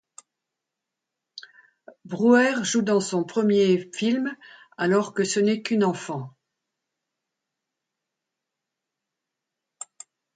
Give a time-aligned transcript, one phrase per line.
[2.05, 4.35] Brewer joue dans son premier film
[4.75, 6.35] alors que ce n'est qu'une enfant.